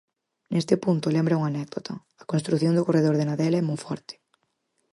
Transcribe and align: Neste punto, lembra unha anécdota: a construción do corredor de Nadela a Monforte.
Neste 0.53 0.75
punto, 0.85 1.13
lembra 1.15 1.37
unha 1.39 1.51
anécdota: 1.53 1.93
a 2.21 2.23
construción 2.31 2.73
do 2.75 2.85
corredor 2.87 3.15
de 3.17 3.27
Nadela 3.29 3.57
a 3.59 3.67
Monforte. 3.69 4.13